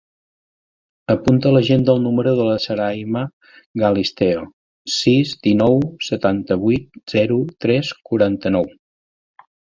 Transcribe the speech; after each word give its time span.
Apunta 1.13 1.49
a 1.49 1.55
l'agenda 1.55 1.93
el 1.97 1.99
número 2.05 2.31
de 2.39 2.45
la 2.47 2.53
Sarayma 2.63 3.21
Galisteo: 3.81 4.45
sis, 4.93 5.33
dinou, 5.49 5.77
setanta-vuit, 6.07 6.89
zero, 7.13 7.37
tres, 7.67 7.93
quaranta-nou. 8.11 8.67